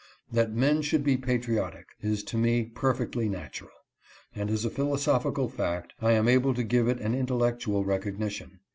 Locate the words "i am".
6.01-6.27